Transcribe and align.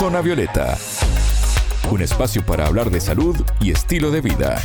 Zona 0.00 0.22
Violeta, 0.22 0.78
un 1.90 2.00
espacio 2.00 2.42
para 2.46 2.66
hablar 2.66 2.90
de 2.90 3.02
salud 3.02 3.36
y 3.60 3.70
estilo 3.70 4.10
de 4.10 4.22
vida. 4.22 4.58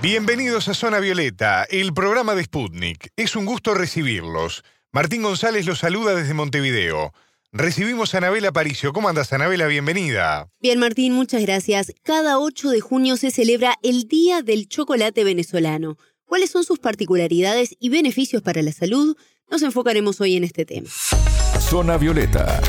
Bienvenidos 0.00 0.68
a 0.68 0.74
Zona 0.74 1.00
Violeta, 1.00 1.64
el 1.64 1.92
programa 1.92 2.36
de 2.36 2.44
Sputnik. 2.44 3.08
Es 3.16 3.34
un 3.34 3.44
gusto 3.44 3.74
recibirlos. 3.74 4.62
Martín 4.92 5.24
González 5.24 5.66
los 5.66 5.80
saluda 5.80 6.14
desde 6.14 6.32
Montevideo. 6.32 7.12
Recibimos 7.50 8.14
a 8.14 8.18
Anabela 8.18 8.52
Paricio. 8.52 8.92
¿Cómo 8.92 9.08
andas, 9.08 9.32
Anabela? 9.32 9.66
Bienvenida. 9.66 10.48
Bien, 10.60 10.78
Martín, 10.78 11.12
muchas 11.12 11.42
gracias. 11.42 11.92
Cada 12.04 12.38
8 12.38 12.70
de 12.70 12.80
junio 12.80 13.16
se 13.16 13.32
celebra 13.32 13.74
el 13.82 14.06
Día 14.06 14.42
del 14.42 14.68
Chocolate 14.68 15.24
Venezolano. 15.24 15.98
¿Cuáles 16.24 16.50
son 16.50 16.62
sus 16.62 16.78
particularidades 16.78 17.74
y 17.80 17.88
beneficios 17.88 18.42
para 18.42 18.62
la 18.62 18.70
salud? 18.70 19.16
Nos 19.50 19.62
enfocaremos 19.62 20.20
hoy 20.20 20.36
en 20.36 20.44
este 20.44 20.64
tema. 20.64 20.88
Zona 21.60 21.96
Violeta, 21.96 22.60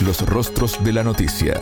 los 0.00 0.20
rostros 0.26 0.82
de 0.84 0.92
la 0.92 1.02
noticia. 1.02 1.60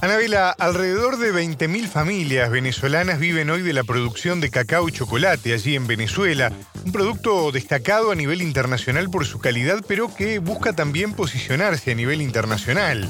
Anabela, 0.00 0.50
alrededor 0.50 1.18
de 1.18 1.32
20.000 1.32 1.86
familias 1.86 2.50
venezolanas 2.50 3.18
viven 3.18 3.50
hoy 3.50 3.62
de 3.62 3.72
la 3.72 3.84
producción 3.84 4.40
de 4.40 4.50
cacao 4.50 4.88
y 4.88 4.92
chocolate 4.92 5.52
allí 5.52 5.76
en 5.76 5.86
Venezuela, 5.86 6.52
un 6.84 6.92
producto 6.92 7.52
destacado 7.52 8.10
a 8.10 8.14
nivel 8.14 8.42
internacional 8.42 9.10
por 9.10 9.26
su 9.26 9.38
calidad, 9.38 9.84
pero 9.86 10.12
que 10.14 10.38
busca 10.38 10.72
también 10.72 11.14
posicionarse 11.14 11.92
a 11.92 11.94
nivel 11.94 12.20
internacional. 12.20 13.08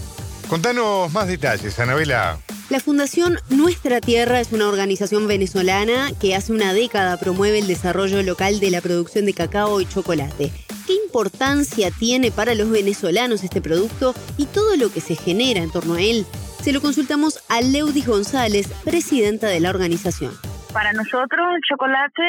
Contanos 0.49 1.11
más 1.13 1.29
detalles, 1.29 1.79
Anabela. 1.79 2.39
La 2.73 2.81
Fundación 2.81 3.37
Nuestra 3.51 4.01
Tierra 4.01 4.41
es 4.41 4.51
una 4.51 4.67
organización 4.67 5.29
venezolana 5.29 6.09
que 6.19 6.35
hace 6.35 6.55
una 6.55 6.73
década 6.73 7.19
promueve 7.19 7.59
el 7.59 7.67
desarrollo 7.67 8.23
local 8.23 8.61
de 8.61 8.71
la 8.71 8.81
producción 8.81 9.27
de 9.27 9.35
cacao 9.35 9.83
y 9.83 9.85
chocolate. 9.85 10.49
¿Qué 10.87 10.95
importancia 11.05 11.91
tiene 11.91 12.31
para 12.31 12.55
los 12.55 12.71
venezolanos 12.71 13.45
este 13.45 13.61
producto 13.61 14.15
y 14.39 14.47
todo 14.47 14.75
lo 14.81 14.89
que 14.89 15.03
se 15.03 15.17
genera 15.17 15.61
en 15.61 15.71
torno 15.71 15.97
a 15.97 16.01
él? 16.01 16.25
Se 16.65 16.73
lo 16.73 16.81
consultamos 16.81 17.45
a 17.51 17.61
Leudis 17.61 18.09
González, 18.09 18.73
presidenta 18.85 19.49
de 19.49 19.61
la 19.61 19.69
organización. 19.69 20.33
Para 20.73 20.95
nosotros 20.95 21.45
el 21.55 21.61
chocolate 21.69 22.25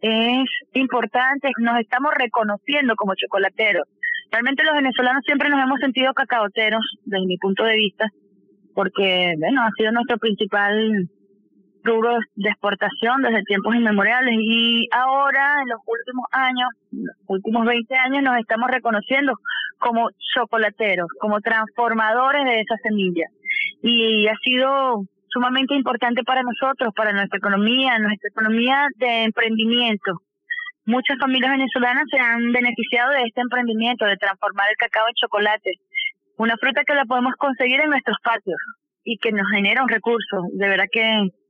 es 0.00 0.50
importante, 0.72 1.52
nos 1.60 1.78
estamos 1.78 2.10
reconociendo 2.18 2.96
como 2.96 3.14
chocolateros. 3.14 3.86
Realmente 4.32 4.64
los 4.64 4.74
venezolanos 4.74 5.22
siempre 5.24 5.48
nos 5.50 5.62
hemos 5.62 5.78
sentido 5.78 6.12
cacaoteros, 6.14 6.82
desde 7.04 7.26
mi 7.26 7.38
punto 7.38 7.62
de 7.62 7.76
vista, 7.76 8.06
porque 8.78 9.34
bueno, 9.40 9.62
ha 9.62 9.70
sido 9.76 9.90
nuestro 9.90 10.18
principal 10.18 11.10
rubro 11.82 12.16
de 12.36 12.48
exportación 12.48 13.22
desde 13.22 13.42
tiempos 13.42 13.74
inmemoriales 13.74 14.36
y 14.38 14.86
ahora 14.92 15.62
en 15.62 15.68
los 15.68 15.80
últimos 15.84 16.26
años, 16.30 16.68
los 16.92 17.16
últimos 17.26 17.66
20 17.66 17.96
años 17.96 18.22
nos 18.22 18.38
estamos 18.38 18.70
reconociendo 18.70 19.32
como 19.80 20.08
chocolateros, 20.32 21.08
como 21.18 21.40
transformadores 21.40 22.44
de 22.44 22.60
esa 22.60 22.76
semilla 22.84 23.26
y 23.82 24.28
ha 24.28 24.36
sido 24.44 25.02
sumamente 25.26 25.74
importante 25.74 26.22
para 26.22 26.44
nosotros, 26.44 26.94
para 26.94 27.10
nuestra 27.10 27.38
economía, 27.38 27.98
nuestra 27.98 28.28
economía 28.30 28.86
de 28.98 29.24
emprendimiento. 29.24 30.22
Muchas 30.86 31.18
familias 31.18 31.50
venezolanas 31.50 32.04
se 32.12 32.20
han 32.20 32.52
beneficiado 32.52 33.10
de 33.10 33.24
este 33.26 33.40
emprendimiento, 33.40 34.06
de 34.06 34.16
transformar 34.16 34.70
el 34.70 34.76
cacao 34.76 35.04
en 35.08 35.14
chocolate, 35.14 35.72
una 36.38 36.56
fruta 36.56 36.84
que 36.86 36.94
la 36.94 37.04
podemos 37.04 37.34
conseguir 37.36 37.80
en 37.80 37.90
nuestros 37.90 38.16
patios 38.22 38.56
y 39.04 39.18
que 39.18 39.32
nos 39.32 39.46
genera 39.50 39.82
un 39.82 39.88
recurso. 39.88 40.44
De 40.52 40.68
verdad 40.68 40.86
que 40.90 41.02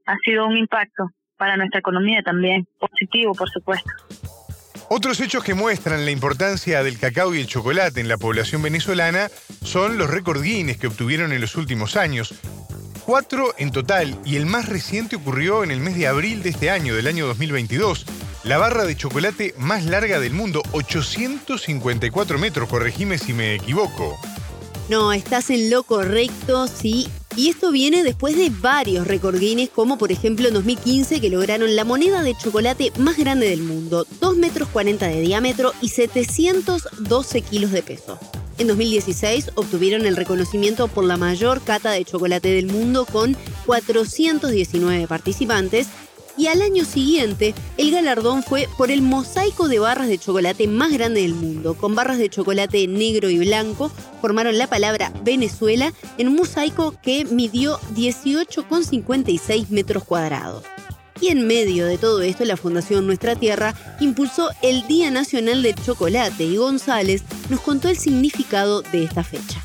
ha 0.06 0.16
sido 0.24 0.46
un 0.46 0.56
impacto 0.56 1.10
para 1.36 1.56
nuestra 1.56 1.78
economía 1.80 2.22
también, 2.22 2.66
positivo, 2.78 3.34
por 3.34 3.48
supuesto. 3.48 3.90
Otros 4.90 5.20
hechos 5.20 5.44
que 5.44 5.54
muestran 5.54 6.06
la 6.06 6.10
importancia 6.10 6.82
del 6.82 6.98
cacao 6.98 7.34
y 7.34 7.40
el 7.40 7.46
chocolate 7.46 8.00
en 8.00 8.08
la 8.08 8.16
población 8.16 8.62
venezolana 8.62 9.28
son 9.62 9.98
los 9.98 10.08
récord 10.08 10.42
Guinness 10.42 10.78
que 10.78 10.86
obtuvieron 10.86 11.32
en 11.32 11.42
los 11.42 11.56
últimos 11.56 11.96
años. 11.96 12.34
Cuatro 13.04 13.54
en 13.58 13.70
total 13.70 14.18
y 14.24 14.36
el 14.36 14.46
más 14.46 14.68
reciente 14.68 15.16
ocurrió 15.16 15.62
en 15.62 15.70
el 15.70 15.80
mes 15.80 15.96
de 15.96 16.06
abril 16.06 16.42
de 16.42 16.50
este 16.50 16.70
año, 16.70 16.94
del 16.94 17.06
año 17.06 17.26
2022. 17.26 18.06
La 18.44 18.56
barra 18.56 18.84
de 18.84 18.96
chocolate 18.96 19.54
más 19.58 19.84
larga 19.84 20.20
del 20.20 20.32
mundo, 20.32 20.62
854 20.72 22.38
metros, 22.38 22.68
corregime 22.68 23.18
si 23.18 23.34
me 23.34 23.54
equivoco. 23.54 24.18
No, 24.88 25.12
estás 25.12 25.50
en 25.50 25.68
lo 25.68 25.82
correcto, 25.82 26.66
sí. 26.66 27.08
Y 27.36 27.50
esto 27.50 27.70
viene 27.70 28.02
después 28.02 28.36
de 28.36 28.50
varios 28.50 29.06
récord 29.06 29.38
Guinness, 29.38 29.68
como 29.68 29.98
por 29.98 30.10
ejemplo 30.10 30.48
en 30.48 30.54
2015 30.54 31.20
que 31.20 31.28
lograron 31.28 31.76
la 31.76 31.84
moneda 31.84 32.22
de 32.22 32.34
chocolate 32.34 32.90
más 32.98 33.18
grande 33.18 33.50
del 33.50 33.62
mundo, 33.62 34.06
2 34.20 34.36
metros 34.38 34.68
40 34.70 35.06
de 35.06 35.20
diámetro 35.20 35.72
y 35.82 35.90
712 35.90 37.42
kilos 37.42 37.70
de 37.70 37.82
peso. 37.82 38.18
En 38.56 38.66
2016 38.66 39.52
obtuvieron 39.54 40.06
el 40.06 40.16
reconocimiento 40.16 40.88
por 40.88 41.04
la 41.04 41.16
mayor 41.16 41.60
cata 41.60 41.92
de 41.92 42.04
chocolate 42.04 42.48
del 42.48 42.66
mundo 42.66 43.04
con 43.04 43.36
419 43.66 45.06
participantes 45.06 45.86
y 46.38 46.46
al 46.46 46.62
año 46.62 46.84
siguiente 46.84 47.52
el 47.76 47.90
galardón 47.90 48.42
fue 48.42 48.66
por 48.78 48.90
el 48.90 49.02
mosaico 49.02 49.68
de 49.68 49.80
barras 49.80 50.08
de 50.08 50.18
chocolate 50.18 50.68
más 50.68 50.92
grande 50.92 51.22
del 51.22 51.34
mundo. 51.34 51.74
Con 51.74 51.94
barras 51.94 52.18
de 52.18 52.30
chocolate 52.30 52.86
negro 52.86 53.28
y 53.28 53.38
blanco 53.40 53.88
formaron 54.20 54.56
la 54.56 54.68
palabra 54.68 55.10
Venezuela 55.24 55.90
en 56.16 56.28
un 56.28 56.36
mosaico 56.36 56.94
que 57.02 57.24
midió 57.24 57.78
18,56 57.94 59.68
metros 59.70 60.04
cuadrados. 60.04 60.64
Y 61.20 61.28
en 61.28 61.48
medio 61.48 61.86
de 61.86 61.98
todo 61.98 62.22
esto, 62.22 62.44
la 62.44 62.56
Fundación 62.56 63.04
Nuestra 63.04 63.34
Tierra 63.34 63.74
impulsó 63.98 64.50
el 64.62 64.86
Día 64.86 65.10
Nacional 65.10 65.62
del 65.62 65.74
Chocolate 65.74 66.44
y 66.44 66.56
González 66.56 67.24
nos 67.50 67.60
contó 67.60 67.88
el 67.88 67.96
significado 67.96 68.82
de 68.82 69.02
esta 69.02 69.24
fecha. 69.24 69.58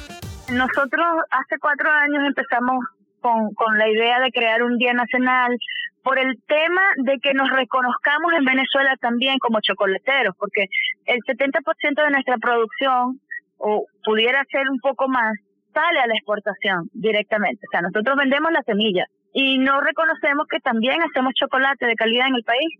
Nosotros 0.50 1.05
hace 1.29 1.59
cuatro 1.59 1.91
años 1.91 2.23
empezamos 2.25 2.84
con, 3.22 3.53
con 3.53 3.78
la 3.78 3.88
idea 3.88 4.19
de 4.19 4.31
crear 4.31 4.63
un 4.63 4.78
Día 4.79 4.94
Nacional 4.94 5.55
por 6.03 6.19
el 6.19 6.41
tema 6.47 6.81
de 6.97 7.18
que 7.19 7.34
nos 7.34 7.50
reconozcamos 7.50 8.34
en 8.34 8.44
Venezuela 8.46 8.96
también 9.00 9.40
como 9.40 9.62
chocolateros, 9.62 10.36
porque 10.38 10.66
el 11.06 11.19
70% 11.19 12.03
de 12.03 12.12
nuestra 12.12 12.38
producción, 12.38 13.22
o 13.58 13.86
pudiera 14.03 14.44
ser 14.52 14.69
un 14.69 14.80
poco 14.80 15.08
más, 15.08 15.34
sale 15.74 16.00
a 16.00 16.08
la 16.08 16.14
exportación 16.14 16.90
directamente. 16.94 17.66
O 17.68 17.72
sea, 17.72 17.81
nosotros 17.81 18.18
vendemos 18.18 18.52
la 18.52 18.62
semilla 18.64 19.06
y 19.34 19.58
no 19.58 19.80
reconocemos 19.81 20.46
que 20.47 20.59
también 20.59 21.02
hacemos 21.02 21.34
chocolate 21.34 21.86
de 21.88 21.96
calidad 21.96 22.28
en 22.28 22.35
el 22.35 22.44
país. 22.44 22.80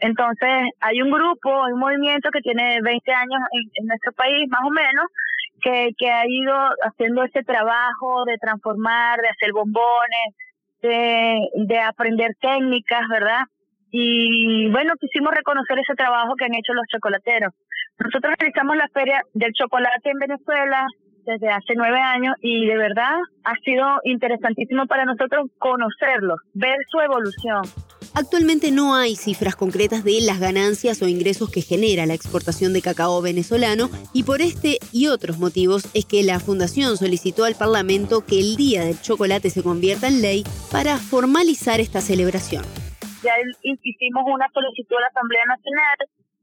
Entonces, 0.00 0.70
hay 0.80 1.00
un 1.00 1.10
grupo, 1.10 1.64
hay 1.64 1.72
un 1.74 1.78
movimiento 1.78 2.30
que 2.30 2.40
tiene 2.40 2.80
20 2.82 3.12
años 3.12 3.40
en, 3.52 3.70
en 3.74 3.86
nuestro 3.86 4.12
país, 4.12 4.48
más 4.48 4.62
o 4.64 4.70
menos, 4.70 5.06
que, 5.62 5.90
que 5.96 6.10
ha 6.10 6.26
ido 6.26 6.54
haciendo 6.82 7.22
ese 7.22 7.44
trabajo 7.44 8.24
de 8.26 8.36
transformar, 8.38 9.20
de 9.20 9.28
hacer 9.28 9.52
bombones, 9.52 10.34
de, 10.82 11.78
aprender 11.80 12.32
técnicas, 12.40 13.02
¿verdad? 13.08 13.42
Y 13.90 14.70
bueno, 14.70 14.94
quisimos 15.00 15.34
reconocer 15.34 15.78
ese 15.78 15.94
trabajo 15.94 16.34
que 16.36 16.46
han 16.46 16.54
hecho 16.54 16.72
los 16.72 16.86
chocolateros. 16.92 17.52
Nosotros 17.98 18.34
realizamos 18.38 18.76
la 18.76 18.88
Feria 18.92 19.22
del 19.34 19.52
Chocolate 19.52 20.10
en 20.10 20.18
Venezuela 20.18 20.86
desde 21.24 21.48
hace 21.50 21.74
nueve 21.76 22.00
años 22.00 22.34
y 22.40 22.66
de 22.66 22.76
verdad 22.76 23.14
ha 23.44 23.54
sido 23.64 23.86
interesantísimo 24.04 24.86
para 24.86 25.04
nosotros 25.04 25.46
conocerlos, 25.58 26.40
ver 26.54 26.76
su 26.90 27.00
evolución. 27.00 27.62
Actualmente 28.14 28.70
no 28.70 28.94
hay 28.94 29.16
cifras 29.16 29.56
concretas 29.56 30.04
de 30.04 30.20
las 30.20 30.38
ganancias 30.38 31.00
o 31.00 31.08
ingresos 31.08 31.50
que 31.50 31.62
genera 31.62 32.04
la 32.04 32.12
exportación 32.12 32.74
de 32.74 32.82
cacao 32.82 33.22
venezolano 33.22 33.88
y 34.12 34.24
por 34.24 34.42
este 34.42 34.76
y 34.92 35.06
otros 35.08 35.38
motivos 35.38 35.88
es 35.94 36.04
que 36.04 36.22
la 36.22 36.38
Fundación 36.38 36.98
solicitó 36.98 37.44
al 37.44 37.54
Parlamento 37.54 38.20
que 38.28 38.38
el 38.38 38.56
Día 38.56 38.84
del 38.84 39.00
Chocolate 39.00 39.48
se 39.48 39.62
convierta 39.62 40.08
en 40.08 40.20
ley 40.20 40.44
para 40.70 40.98
formalizar 40.98 41.80
esta 41.80 42.02
celebración. 42.02 42.64
Ya 43.24 43.32
hicimos 43.62 44.24
una 44.26 44.46
solicitud 44.52 44.96
a 44.96 45.00
la 45.00 45.06
Asamblea 45.06 45.44
Nacional 45.46 45.96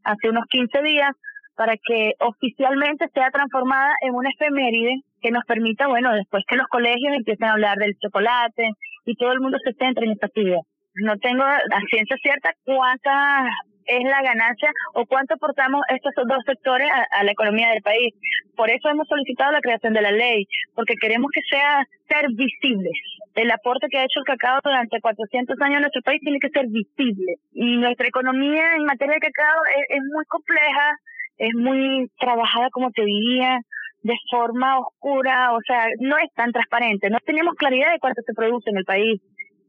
hace 0.06 0.30
unos 0.30 0.46
15 0.50 0.82
días 0.82 1.12
para 1.56 1.76
que 1.78 2.14
oficialmente 2.20 3.06
sea 3.14 3.30
transformada 3.30 3.94
en 4.02 4.16
una 4.16 4.32
efeméride 4.32 5.04
que 5.22 5.30
nos 5.30 5.46
permita, 5.46 5.88
bueno, 5.88 6.16
después 6.16 6.44
que 6.48 6.56
los 6.56 6.66
colegios 6.68 7.14
empiecen 7.14 7.48
a 7.48 7.54
hablar 7.54 7.78
del 7.78 7.96
chocolate 8.00 8.72
y 9.06 9.16
todo 9.18 9.34
el 9.34 9.40
mundo 9.40 9.60
se 9.64 9.74
centre 9.74 10.06
en 10.06 10.14
esta 10.14 10.26
actividad 10.26 10.62
no 11.02 11.18
tengo 11.18 11.44
la 11.44 11.82
ciencia 11.90 12.16
cierta 12.22 12.54
cuánta 12.64 13.50
es 13.90 14.04
la 14.04 14.22
ganancia 14.22 14.72
o 14.94 15.06
cuánto 15.06 15.34
aportamos 15.34 15.82
estos 15.90 16.14
dos 16.16 16.44
sectores 16.46 16.88
a, 17.12 17.24
la 17.24 17.32
economía 17.32 17.70
del 17.70 17.82
país. 17.82 18.14
Por 18.56 18.70
eso 18.70 18.88
hemos 18.88 19.08
solicitado 19.08 19.52
la 19.52 19.62
creación 19.62 19.94
de 19.94 20.02
la 20.02 20.12
ley, 20.12 20.46
porque 20.76 20.94
queremos 21.02 21.32
que 21.34 21.42
sea 21.50 21.84
ser 22.08 22.28
visibles. 22.34 22.94
El 23.36 23.50
aporte 23.52 23.88
que 23.90 23.98
ha 23.98 24.04
hecho 24.04 24.20
el 24.20 24.26
cacao 24.26 24.60
durante 24.64 25.02
400 25.02 25.60
años 25.62 25.76
en 25.78 25.82
nuestro 25.82 26.02
país 26.04 26.22
tiene 26.22 26.40
que 26.40 26.50
ser 26.50 26.68
visible. 26.68 27.36
Y 27.52 27.78
nuestra 27.78 28.08
economía 28.08 28.76
en 28.76 28.86
materia 28.86 29.16
de 29.16 29.22
cacao 29.22 29.62
es, 29.76 29.98
es 29.98 30.04
muy 30.14 30.26
compleja, 30.26 30.98
es 31.38 31.54
muy 31.56 32.12
trabajada, 32.20 32.70
como 32.72 32.92
te 32.92 33.04
diría, 33.04 33.60
de 34.04 34.16
forma 34.30 34.80
oscura, 34.80 35.54
o 35.54 35.60
sea, 35.66 35.88
no 36.00 36.18
es 36.18 36.32
tan 36.36 36.52
transparente. 36.52 37.10
No 37.10 37.18
tenemos 37.26 37.56
claridad 37.56 37.92
de 37.92 38.00
cuánto 38.00 38.22
se 38.22 38.34
produce 38.34 38.70
en 38.70 38.78
el 38.78 38.86
país 38.86 39.22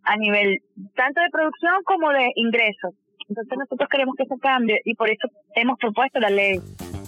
a 0.05 0.17
nivel 0.17 0.59
tanto 0.95 1.21
de 1.21 1.31
producción 1.31 1.75
como 1.85 2.11
de 2.11 2.31
ingresos. 2.37 2.95
Entonces 3.29 3.59
nosotros 3.59 3.89
queremos 3.91 4.17
que 4.17 4.25
eso 4.25 4.37
cambie 4.41 4.81
y 4.85 4.95
por 4.95 5.09
eso 5.09 5.29
hemos 5.55 5.79
propuesto 5.79 6.19
la 6.19 6.31
ley. 6.31 6.61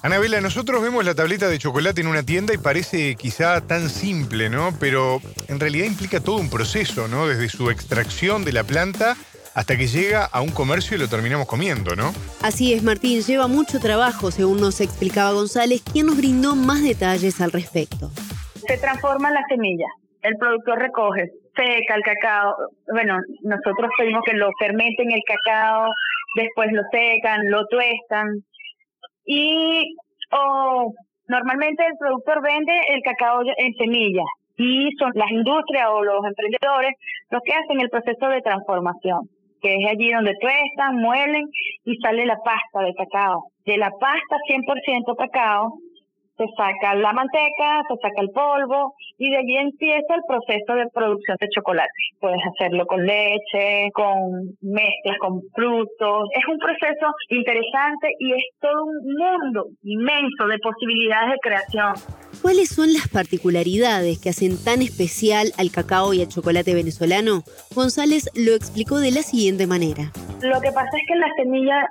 Anabela, 0.05 0.41
nosotros 0.41 0.83
vemos 0.83 1.05
la 1.05 1.15
tableta 1.15 1.49
de 1.49 1.59
chocolate 1.59 2.01
en 2.01 2.07
una 2.09 2.25
tienda 2.25 2.55
y 2.55 2.59
parece 2.59 3.15
quizá 3.15 3.65
tan 3.67 3.89
simple, 3.89 4.51
¿no? 4.51 4.71
Pero 4.81 5.21
en 5.49 5.61
realidad 5.61 5.87
implica 5.87 6.21
todo 6.21 6.39
un 6.39 6.51
proceso, 6.51 7.09
¿no? 7.09 7.27
Desde 7.27 7.49
su 7.49 7.71
extracción 7.71 8.45
de 8.45 8.53
la 8.53 8.65
planta 8.65 9.17
hasta 9.55 9.77
que 9.77 9.87
llega 9.87 10.25
a 10.25 10.41
un 10.41 10.51
comercio 10.51 10.97
y 10.97 11.01
lo 11.01 11.09
terminamos 11.09 11.47
comiendo, 11.47 11.95
¿no? 11.95 12.13
Así 12.43 12.73
es, 12.73 12.83
Martín, 12.83 13.21
lleva 13.21 13.49
mucho 13.49 13.81
trabajo, 13.81 14.31
según 14.31 14.61
nos 14.61 14.81
explicaba 14.81 15.33
González, 15.33 15.83
quien 15.83 16.07
nos 16.07 16.17
brindó 16.17 16.57
más 16.57 16.83
detalles 16.83 17.41
al 17.41 17.53
respecto. 17.53 18.11
Se 18.67 18.79
transforma 18.79 19.31
la 19.31 19.43
semilla, 19.49 19.87
el 20.23 20.37
productor 20.37 20.79
recoge, 20.79 21.31
seca 21.57 21.95
el 21.95 22.03
cacao, 22.03 22.55
bueno, 22.93 23.19
nosotros 23.43 23.91
pedimos 23.99 24.23
que 24.25 24.35
lo 24.35 24.51
fermenten 24.59 25.11
el 25.13 25.23
cacao, 25.27 25.93
después 26.37 26.69
lo 26.73 26.83
secan, 26.91 27.51
lo 27.51 27.67
tuestan 27.67 28.29
y 29.25 29.95
o 30.33 30.93
normalmente 31.29 31.85
el 31.87 31.97
productor 31.99 32.43
vende 32.43 32.73
el 32.89 33.03
cacao 33.03 33.43
en 33.57 33.75
semilla 33.75 34.25
y 34.57 34.91
son 34.99 35.13
las 35.15 35.31
industrias 35.31 35.89
o 35.91 36.03
los 36.03 36.25
emprendedores 36.25 36.93
los 37.31 37.41
que 37.45 37.53
hacen 37.53 37.81
el 37.81 37.91
proceso 37.91 38.29
de 38.29 38.43
transformación 38.43 39.29
que 39.63 39.77
es 39.77 39.89
allí 39.89 40.13
donde 40.13 40.35
tuestan, 40.41 40.97
muelen 40.97 41.45
y 41.85 41.97
sale 41.99 42.27
la 42.27 42.37
pasta 42.45 42.81
de 42.85 42.93
cacao. 42.95 43.45
De 43.65 43.79
la 43.79 43.91
pasta 43.91 44.37
100% 44.49 45.17
cacao 45.17 45.79
se 46.37 46.45
saca 46.57 46.95
la 46.95 47.13
manteca, 47.13 47.83
se 47.89 47.97
saca 48.01 48.21
el 48.23 48.31
polvo 48.31 48.95
y 49.19 49.31
de 49.31 49.37
allí 49.37 49.57
empieza 49.57 50.15
el 50.15 50.23
proceso 50.27 50.75
de 50.75 50.87
producción 50.93 51.37
de 51.41 51.49
chocolate. 51.55 51.91
Puedes 52.21 52.41
hacerlo 52.53 52.87
con 52.87 53.05
leche, 53.05 53.91
con 53.93 54.57
mezclas, 54.63 55.19
con 55.21 55.43
frutos. 55.55 56.29
Es 56.35 56.45
un 56.49 56.59
proceso 56.59 57.07
interesante 57.29 58.15
y 58.19 58.33
es 58.33 58.45
todo 58.61 58.85
un 58.85 59.15
mundo 59.19 59.67
inmenso 59.83 60.47
de 60.47 60.59
posibilidades 60.59 61.31
de 61.33 61.39
creación. 61.43 61.93
¿Cuáles 62.41 62.71
son 62.71 62.93
las 62.93 63.09
particularidades 63.09 64.19
que 64.21 64.31
hacen 64.31 64.57
tan 64.65 64.83
especial 64.83 65.53
al 65.59 65.71
cacao 65.71 66.15
y 66.15 66.23
al 66.23 66.29
chocolate 66.29 66.75
venezolano? 66.75 67.43
González 67.75 68.31
lo 68.35 68.55
explicó 68.55 68.99
de 68.99 69.13
la 69.13 69.23
siguiente 69.23 69.67
manera. 69.67 70.11
Lo 70.43 70.61
que 70.61 70.73
pasa 70.73 70.91
es 70.91 71.05
que 71.07 71.15
la 71.17 71.29
semilla 71.37 71.87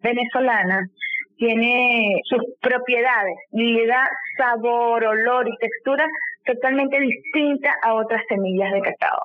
venezolana 0.00 0.88
tiene 1.36 2.20
sus 2.24 2.42
propiedades 2.60 3.36
y 3.52 3.72
le 3.72 3.86
da 3.86 4.08
sabor, 4.36 5.04
olor 5.04 5.48
y 5.48 5.56
textura 5.58 6.06
totalmente 6.44 7.00
distinta 7.00 7.74
a 7.82 7.94
otras 7.94 8.22
semillas 8.28 8.72
de 8.72 8.80
cacao. 8.80 9.22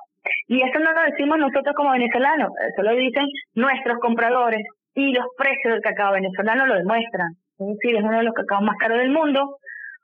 Y 0.48 0.62
eso 0.62 0.78
no 0.78 0.92
lo 0.92 1.02
decimos 1.02 1.38
nosotros 1.38 1.74
como 1.74 1.92
venezolanos, 1.92 2.50
eso 2.72 2.82
lo 2.82 2.94
dicen 2.94 3.26
nuestros 3.54 3.98
compradores 4.00 4.62
y 4.94 5.12
los 5.12 5.26
precios 5.36 5.74
del 5.74 5.82
cacao 5.82 6.12
venezolano 6.12 6.66
lo 6.66 6.74
demuestran. 6.74 7.32
Es 7.58 7.66
decir, 7.66 7.96
es 7.96 8.02
uno 8.02 8.18
de 8.18 8.24
los 8.24 8.34
cacaos 8.34 8.62
más 8.62 8.76
caros 8.78 8.98
del 8.98 9.10
mundo, 9.10 9.58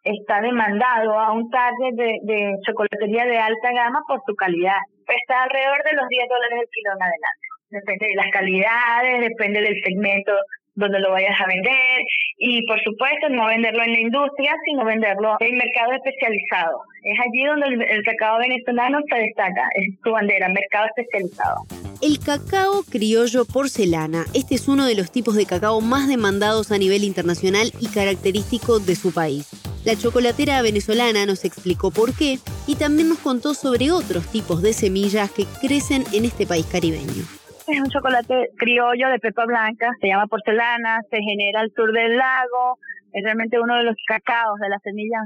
está 0.05 0.41
demandado 0.41 1.19
a 1.19 1.33
un 1.33 1.51
target 1.51 1.95
de, 1.95 2.19
de 2.23 2.55
chocolatería 2.67 3.25
de 3.27 3.39
alta 3.39 3.73
gama 3.73 4.01
por 4.07 4.21
su 4.27 4.35
calidad. 4.35 4.79
Está 5.09 5.43
alrededor 5.43 5.83
de 5.85 5.97
los 5.97 6.09
10 6.09 6.29
dólares 6.29 6.59
el 6.63 6.69
kilo 6.71 6.91
en 6.95 7.03
adelante. 7.03 7.47
Depende 7.71 8.07
de 8.07 8.15
las 8.15 8.31
calidades, 8.31 9.21
depende 9.21 9.61
del 9.61 9.83
segmento 9.83 10.33
donde 10.77 11.01
lo 11.01 11.11
vayas 11.11 11.35
a 11.41 11.47
vender 11.47 12.01
y 12.39 12.65
por 12.67 12.81
supuesto 12.83 13.29
no 13.31 13.47
venderlo 13.47 13.83
en 13.83 13.93
la 13.93 14.01
industria, 14.01 14.55
sino 14.65 14.85
venderlo 14.85 15.37
en 15.41 15.57
mercado 15.57 15.93
especializado. 15.93 16.83
Es 17.03 17.19
allí 17.21 17.45
donde 17.45 17.85
el, 17.93 18.03
cacao 18.05 18.39
venezolano 18.39 18.99
se 19.09 19.17
destaca, 19.17 19.63
es 19.75 19.95
su 20.03 20.11
bandera, 20.11 20.49
mercado 20.49 20.87
especializado. 20.97 21.63
El 22.03 22.19
cacao 22.19 22.83
criollo 22.91 23.45
porcelana, 23.47 24.25
este 24.35 24.55
es 24.55 24.69
uno 24.69 24.87
de 24.87 24.95
los 24.95 25.11
tipos 25.11 25.35
de 25.35 25.47
cacao 25.47 25.81
más 25.81 26.09
demandados 26.09 26.73
a 26.73 26.79
nivel 26.79 27.05
internacional 27.05 27.73
y 27.81 27.89
característico 27.89 28.79
de 28.81 28.97
su 28.97 29.15
país. 29.15 29.49
La 29.85 29.97
chocolatera 29.97 30.61
venezolana 30.63 31.25
nos 31.27 31.45
explicó 31.45 31.91
por 31.91 32.15
qué 32.15 32.39
y 32.67 32.75
también 32.75 33.09
nos 33.09 33.19
contó 33.19 33.55
sobre 33.55 33.93
otros 33.93 34.31
tipos 34.31 34.61
de 34.61 34.73
semillas 34.73 35.31
que 35.31 35.47
crecen 35.61 36.05
en 36.13 36.25
este 36.25 36.45
país 36.45 36.67
caribeño. 36.67 37.46
Es 37.69 37.81
un 37.81 37.91
chocolate 37.91 38.51
criollo 38.57 39.09
de 39.09 39.19
pepa 39.19 39.45
blanca, 39.45 39.91
se 40.01 40.07
llama 40.07 40.29
porcelana, 40.29 41.01
se 41.11 41.17
genera 41.17 41.61
al 41.61 41.73
sur 41.75 41.93
del 41.93 42.17
lago, 42.17 42.79
es 43.13 43.25
realmente 43.25 43.59
uno 43.59 43.77
de 43.77 43.83
los 43.83 43.97
cacaos 44.07 44.61
de 44.61 44.69
las 44.69 44.81
semillas 44.83 45.23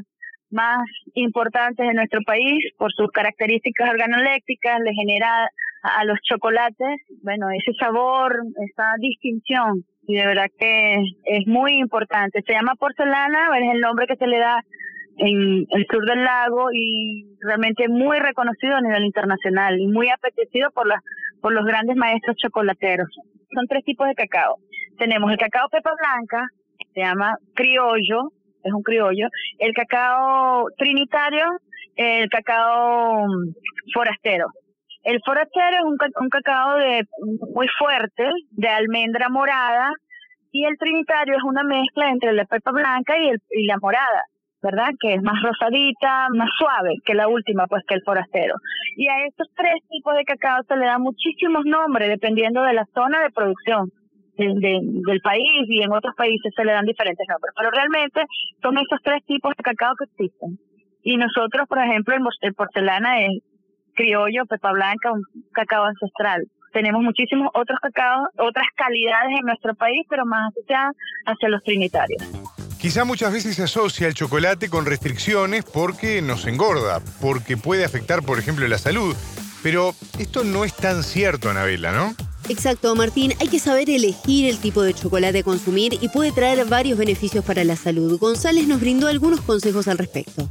más 0.51 0.81
importantes 1.15 1.87
de 1.87 1.93
nuestro 1.93 2.23
país 2.23 2.65
por 2.79 2.93
sus 2.93 3.11
características 3.11 3.91
organolépticas, 3.91 4.81
le 4.81 4.95
genera 4.95 5.51
a 5.83 6.05
los 6.05 6.19
chocolates, 6.23 7.01
bueno, 7.23 7.49
ese 7.51 7.73
sabor, 7.79 8.35
esa 8.71 8.95
distinción, 8.99 9.85
y 10.07 10.17
de 10.17 10.27
verdad 10.27 10.47
que 10.59 10.95
es 11.25 11.47
muy 11.47 11.79
importante. 11.79 12.43
Se 12.47 12.55
llama 12.55 12.75
porcelana, 12.75 13.51
es 13.59 13.75
el 13.75 13.81
nombre 13.81 14.07
que 14.07 14.17
se 14.17 14.27
le 14.27 14.39
da 14.39 14.61
en 15.19 15.67
el 15.69 15.87
sur 15.91 16.07
del 16.07 16.25
lago 16.25 16.71
y 16.73 17.37
realmente 17.41 17.89
muy 17.89 18.19
reconocido 18.19 18.77
a 18.77 18.81
nivel 18.81 19.05
internacional 19.05 19.79
y 19.79 19.87
muy 19.87 20.09
apetecido 20.09 20.71
por 20.71 20.87
las 20.87 21.03
por 21.41 21.53
los 21.53 21.65
grandes 21.65 21.97
maestros 21.97 22.37
chocolateros. 22.37 23.09
Son 23.55 23.67
tres 23.69 23.85
tipos 23.85 24.07
de 24.07 24.15
cacao. 24.15 24.57
Tenemos 24.99 25.31
el 25.31 25.39
cacao 25.39 25.69
pepa 25.69 25.91
blanca, 25.99 26.47
se 26.95 27.01
llama 27.01 27.37
criollo, 27.55 28.33
es 28.63 28.73
un 28.73 28.83
criollo, 28.83 29.29
el 29.59 29.73
cacao 29.73 30.67
trinitario, 30.77 31.47
el 31.97 32.29
cacao 32.29 33.27
forastero. 33.95 34.47
El 35.03 35.21
forastero 35.25 35.77
es 35.79 35.85
un, 35.85 35.97
un 36.21 36.29
cacao 36.29 36.77
de 36.77 37.05
muy 37.55 37.67
fuerte, 37.79 38.29
de 38.51 38.69
almendra 38.69 39.29
morada, 39.31 39.93
y 40.53 40.65
el 40.65 40.77
trinitario 40.79 41.37
es 41.37 41.43
una 41.45 41.63
mezcla 41.63 42.11
entre 42.11 42.33
la 42.33 42.45
pepa 42.45 42.73
blanca 42.73 43.19
y, 43.19 43.29
el, 43.29 43.39
y 43.51 43.67
la 43.67 43.79
morada. 43.81 44.25
¿Verdad? 44.63 44.91
Que 45.01 45.15
es 45.15 45.23
más 45.23 45.43
rosadita, 45.43 46.29
más 46.35 46.49
suave 46.59 46.97
que 47.05 47.15
la 47.15 47.29
última, 47.29 47.67
pues 47.67 47.83
que 47.87 47.95
el 47.95 48.03
forastero. 48.03 48.55
Y 48.97 49.09
a 49.09 49.27
estos 49.27 49.49
tres 49.57 49.75
tipos 49.89 50.15
de 50.15 50.25
cacao 50.25 50.63
se 50.69 50.77
le 50.77 50.87
dan 50.87 51.03
muchísimos 51.03 51.65
nombres 51.65 52.09
dependiendo 52.09 52.63
de 52.63 52.75
la 52.75 52.85
zona 52.95 53.23
de 53.23 53.31
producción 53.31 53.91
del 54.37 55.21
país 55.23 55.67
y 55.69 55.83
en 55.83 55.93
otros 55.93 56.15
países 56.17 56.53
se 56.55 56.65
le 56.65 56.73
dan 56.73 56.87
diferentes 56.87 57.27
nombres. 57.29 57.53
Pero 57.57 57.71
realmente 57.71 58.23
son 58.63 58.79
esos 58.79 59.01
tres 59.03 59.25
tipos 59.27 59.55
de 59.57 59.63
cacao 59.63 59.95
que 59.97 60.05
existen. 60.05 60.59
Y 61.03 61.17
nosotros, 61.17 61.67
por 61.69 61.79
ejemplo, 61.79 62.15
el, 62.15 62.55
porcelana 62.55 63.23
es 63.23 63.43
criollo, 63.95 64.47
pepa 64.47 64.73
blanca, 64.73 65.13
un 65.13 65.23
cacao 65.53 65.85
ancestral. 65.85 66.47
Tenemos 66.73 67.03
muchísimos 67.03 67.49
otros 67.55 67.79
cacaos, 67.81 68.29
otras 68.39 68.67
calidades 68.77 69.39
en 69.41 69.47
nuestro 69.47 69.75
país, 69.75 70.07
pero 70.09 70.25
más 70.25 70.51
asociadas 70.51 70.95
hacia 71.27 71.49
los 71.49 71.63
trinitarios. 71.63 72.40
Quizá 72.81 73.05
muchas 73.05 73.31
veces 73.31 73.57
se 73.57 73.65
asocia 73.65 74.07
el 74.09 74.15
chocolate 74.15 74.71
con 74.71 74.87
restricciones 74.87 75.65
porque 75.65 76.23
nos 76.23 76.47
engorda, 76.47 77.01
porque 77.21 77.59
puede 77.59 77.85
afectar, 77.85 78.23
por 78.23 78.39
ejemplo, 78.39 78.67
la 78.67 78.79
salud. 78.79 79.15
Pero 79.63 79.95
esto 80.19 80.45
no 80.45 80.65
es 80.65 80.75
tan 80.75 81.03
cierto, 81.03 81.51
Anabela, 81.51 81.93
¿no? 81.93 82.15
Exacto, 82.49 82.95
Martín. 82.97 83.35
Hay 83.39 83.49
que 83.49 83.59
saber 83.59 83.91
elegir 83.91 84.49
el 84.49 84.59
tipo 84.59 84.81
de 84.83 84.95
chocolate 84.95 85.41
a 85.41 85.43
consumir 85.43 85.99
y 86.01 86.09
puede 86.09 86.33
traer 86.33 86.65
varios 86.65 86.99
beneficios 86.99 87.45
para 87.45 87.65
la 87.65 87.77
salud. 87.77 88.19
González 88.19 88.67
nos 88.67 88.81
brindó 88.81 89.09
algunos 89.09 89.43
consejos 89.43 89.87
al 89.87 89.99
respecto 89.99 90.49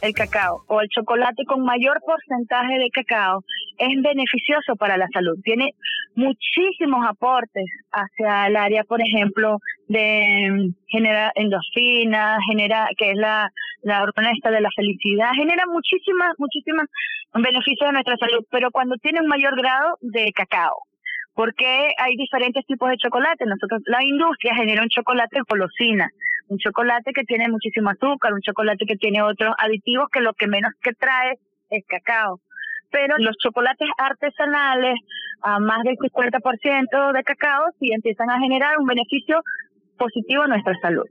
el 0.00 0.14
cacao 0.14 0.64
o 0.66 0.80
el 0.80 0.88
chocolate 0.88 1.44
con 1.46 1.62
mayor 1.64 2.00
porcentaje 2.04 2.72
de 2.78 2.90
cacao 2.90 3.44
es 3.80 4.02
beneficioso 4.02 4.76
para 4.76 4.96
la 4.96 5.08
salud. 5.12 5.38
Tiene 5.42 5.70
muchísimos 6.14 7.04
aportes 7.08 7.64
hacia 7.90 8.46
el 8.46 8.56
área, 8.56 8.84
por 8.84 9.00
ejemplo, 9.00 9.58
de 9.88 10.50
mm, 10.50 10.74
genera 10.86 11.32
endorfina, 11.34 12.38
genera 12.48 12.88
que 12.96 13.10
es 13.12 13.16
la 13.16 13.50
la 13.82 14.04
esta 14.34 14.50
de 14.50 14.60
la 14.60 14.68
felicidad, 14.76 15.30
genera 15.34 15.64
muchísimas 15.66 16.34
muchísimas 16.38 16.86
beneficios 17.34 17.88
a 17.88 17.92
nuestra 17.92 18.16
salud, 18.18 18.44
pero 18.50 18.70
cuando 18.70 18.96
tiene 18.96 19.20
un 19.20 19.26
mayor 19.26 19.56
grado 19.56 19.96
de 20.00 20.30
cacao. 20.32 20.76
Porque 21.32 21.92
hay 21.96 22.16
diferentes 22.16 22.66
tipos 22.66 22.90
de 22.90 22.96
chocolate. 22.96 23.46
Nosotros, 23.46 23.80
la 23.86 24.04
industria 24.04 24.54
genera 24.54 24.82
un 24.82 24.88
chocolate 24.88 25.40
golosina, 25.48 26.10
un 26.48 26.58
chocolate 26.58 27.12
que 27.12 27.22
tiene 27.22 27.48
muchísimo 27.48 27.88
azúcar, 27.88 28.34
un 28.34 28.42
chocolate 28.42 28.84
que 28.84 28.96
tiene 28.96 29.22
otros 29.22 29.54
aditivos 29.56 30.08
que 30.12 30.20
lo 30.20 30.34
que 30.34 30.48
menos 30.48 30.72
que 30.82 30.92
trae 30.92 31.38
es 31.70 31.84
cacao. 31.86 32.40
Pero 32.90 33.16
los 33.18 33.36
chocolates 33.36 33.88
artesanales, 33.98 34.94
a 35.42 35.58
más 35.58 35.82
del 35.84 35.96
50% 35.96 37.12
de 37.12 37.22
cacao, 37.22 37.64
sí 37.78 37.92
empiezan 37.92 38.30
a 38.30 38.38
generar 38.38 38.78
un 38.78 38.86
beneficio 38.86 39.40
positivo 39.96 40.42
a 40.42 40.48
nuestra 40.48 40.74
salud. 40.80 41.06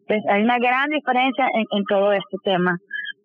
Entonces, 0.00 0.24
hay 0.30 0.42
una 0.42 0.58
gran 0.58 0.90
diferencia 0.90 1.46
en, 1.54 1.64
en 1.70 1.84
todo 1.84 2.12
este 2.12 2.36
tema 2.44 2.76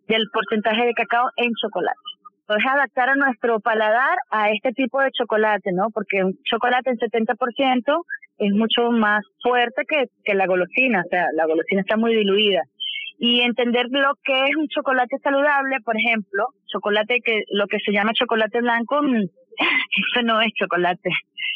del 0.08 0.28
porcentaje 0.32 0.86
de 0.86 0.94
cacao 0.94 1.30
en 1.36 1.52
chocolate. 1.62 1.98
Entonces, 2.42 2.72
adaptar 2.72 3.10
a 3.10 3.16
nuestro 3.16 3.60
paladar 3.60 4.18
a 4.30 4.52
este 4.52 4.72
tipo 4.72 5.02
de 5.02 5.12
chocolate, 5.12 5.72
¿no? 5.74 5.90
Porque 5.94 6.24
un 6.24 6.38
chocolate 6.46 6.92
en 6.92 6.98
70% 6.98 8.04
es 8.38 8.52
mucho 8.54 8.92
más 8.92 9.22
fuerte 9.42 9.84
que, 9.88 10.06
que 10.24 10.34
la 10.34 10.48
golosina, 10.48 11.02
o 11.06 11.10
sea, 11.10 11.26
la 11.34 11.46
golosina 11.46 11.82
está 11.82 11.98
muy 11.98 12.16
diluida. 12.16 12.62
Y 13.20 13.42
entender 13.42 13.88
lo 13.90 14.14
que 14.24 14.46
es 14.46 14.56
un 14.56 14.68
chocolate 14.68 15.18
saludable, 15.24 15.78
por 15.84 15.96
ejemplo, 15.98 16.46
chocolate 16.68 17.22
que 17.24 17.44
lo 17.52 17.68
que 17.68 17.80
se 17.80 17.92
llama 17.92 18.14
chocolate 18.14 18.62
blanco, 18.62 19.02
mm, 19.02 19.24
eso 20.14 20.22
no 20.24 20.42
es 20.42 20.52
chocolate. 20.54 21.10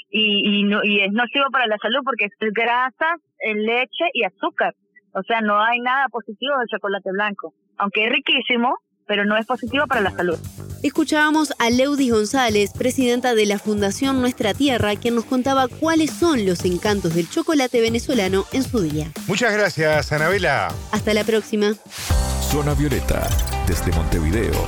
Y, 0.09 0.59
y, 0.59 0.63
no, 0.63 0.83
y 0.83 1.01
es 1.01 1.11
nocivo 1.11 1.45
para 1.51 1.67
la 1.67 1.77
salud 1.77 1.99
porque 2.03 2.25
es 2.25 2.53
grasa, 2.53 3.15
leche 3.55 4.05
y 4.13 4.23
azúcar. 4.23 4.73
O 5.13 5.23
sea, 5.23 5.41
no 5.41 5.61
hay 5.61 5.79
nada 5.79 6.07
positivo 6.09 6.57
del 6.57 6.67
chocolate 6.67 7.11
blanco. 7.11 7.53
Aunque 7.77 8.05
es 8.05 8.11
riquísimo, 8.11 8.77
pero 9.07 9.25
no 9.25 9.37
es 9.37 9.45
positivo 9.45 9.87
para 9.87 10.01
la 10.01 10.11
salud. 10.11 10.37
Escuchábamos 10.83 11.53
a 11.59 11.69
Leudis 11.69 12.11
González, 12.11 12.71
presidenta 12.73 13.35
de 13.35 13.45
la 13.45 13.59
Fundación 13.59 14.19
Nuestra 14.19 14.53
Tierra, 14.53 14.95
quien 14.95 15.15
nos 15.15 15.25
contaba 15.25 15.67
cuáles 15.67 16.11
son 16.11 16.45
los 16.45 16.65
encantos 16.65 17.13
del 17.13 17.29
chocolate 17.29 17.81
venezolano 17.81 18.45
en 18.51 18.63
su 18.63 18.81
día. 18.81 19.11
Muchas 19.27 19.53
gracias, 19.53 20.11
Anabela. 20.11 20.69
Hasta 20.91 21.13
la 21.13 21.23
próxima. 21.23 21.73
Zona 22.51 22.73
Violeta, 22.73 23.27
desde 23.67 23.91
Montevideo, 23.91 24.67